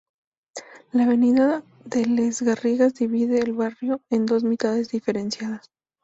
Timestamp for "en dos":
4.09-4.43